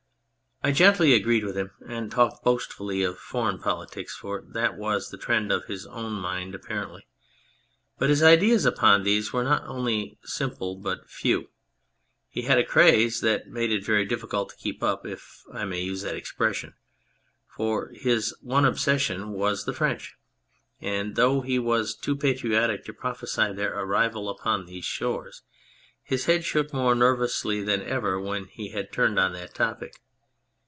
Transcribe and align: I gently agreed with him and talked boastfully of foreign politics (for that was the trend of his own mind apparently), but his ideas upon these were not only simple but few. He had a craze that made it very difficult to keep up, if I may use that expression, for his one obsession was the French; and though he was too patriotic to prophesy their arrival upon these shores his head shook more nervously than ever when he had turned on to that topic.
I 0.63 0.71
gently 0.71 1.13
agreed 1.15 1.43
with 1.43 1.57
him 1.57 1.71
and 1.89 2.11
talked 2.11 2.43
boastfully 2.43 3.01
of 3.01 3.17
foreign 3.17 3.57
politics 3.57 4.15
(for 4.15 4.43
that 4.53 4.77
was 4.77 5.09
the 5.09 5.17
trend 5.17 5.51
of 5.51 5.65
his 5.65 5.87
own 5.87 6.13
mind 6.13 6.53
apparently), 6.53 7.07
but 7.97 8.09
his 8.11 8.21
ideas 8.21 8.63
upon 8.63 9.01
these 9.01 9.33
were 9.33 9.43
not 9.43 9.63
only 9.65 10.19
simple 10.23 10.75
but 10.75 11.09
few. 11.09 11.49
He 12.29 12.43
had 12.43 12.59
a 12.59 12.63
craze 12.63 13.21
that 13.21 13.47
made 13.47 13.71
it 13.71 13.83
very 13.83 14.05
difficult 14.05 14.49
to 14.51 14.55
keep 14.55 14.83
up, 14.83 15.03
if 15.03 15.41
I 15.51 15.65
may 15.65 15.81
use 15.81 16.03
that 16.03 16.13
expression, 16.15 16.75
for 17.47 17.87
his 17.95 18.31
one 18.41 18.63
obsession 18.63 19.31
was 19.31 19.65
the 19.65 19.73
French; 19.73 20.13
and 20.79 21.15
though 21.15 21.41
he 21.41 21.57
was 21.57 21.95
too 21.95 22.15
patriotic 22.15 22.85
to 22.85 22.93
prophesy 22.93 23.51
their 23.51 23.73
arrival 23.79 24.29
upon 24.29 24.67
these 24.67 24.85
shores 24.85 25.41
his 26.03 26.25
head 26.25 26.45
shook 26.45 26.71
more 26.71 26.93
nervously 26.93 27.63
than 27.63 27.81
ever 27.81 28.19
when 28.19 28.45
he 28.45 28.69
had 28.69 28.91
turned 28.91 29.17
on 29.17 29.31
to 29.31 29.39
that 29.39 29.55
topic. 29.55 29.99